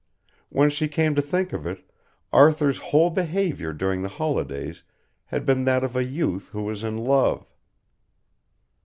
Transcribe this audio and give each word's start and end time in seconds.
When 0.49 0.71
she 0.71 0.87
came 0.87 1.13
to 1.13 1.21
think 1.21 1.53
of 1.53 1.67
it 1.67 1.87
Arthur's 2.33 2.79
whole 2.79 3.11
behaviour 3.11 3.71
during 3.71 4.01
the 4.01 4.09
holidays 4.09 4.81
had 5.25 5.45
been 5.45 5.63
that 5.65 5.83
of 5.83 5.95
a 5.95 6.03
youth 6.03 6.49
who 6.53 6.63
was 6.63 6.83
in 6.83 6.97
love. 6.97 7.45